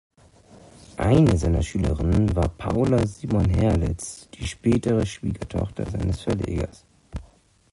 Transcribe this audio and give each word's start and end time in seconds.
Eine 0.97 1.37
seiner 1.37 1.61
Schülerinnen 1.61 2.35
war 2.35 2.49
Paula 2.49 3.05
Simon-Herlitz, 3.05 4.27
die 4.33 4.47
spätere 4.47 5.05
Schwiegertochter 5.05 5.87
seines 5.91 6.21
Verlegers. 6.23 6.85